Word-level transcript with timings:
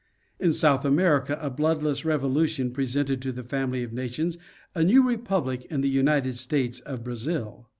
In 0.39 0.51
South 0.51 0.83
America 0.83 1.37
a 1.39 1.51
bloodless 1.51 2.01
revolu 2.01 2.47
tion 2.47 2.71
presented 2.71 3.21
to 3.21 3.31
the 3.31 3.43
family 3.43 3.83
of 3.83 3.93
nations 3.93 4.35
a 4.73 4.83
new 4.83 5.07
republic 5.07 5.65
in 5.69 5.81
the 5.81 5.89
United 5.89 6.37
States 6.37 6.79
of 6.79 7.03
Brazil. 7.03 7.69